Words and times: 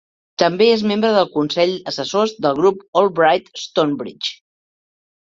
També 0.43 0.67
és 0.75 0.83
membre 0.91 1.11
del 1.15 1.27
Consell 1.35 1.73
d'Assessors 1.89 2.33
del 2.47 2.57
Grup 2.61 2.81
Albright 3.03 3.53
Stonebridge. 3.65 4.33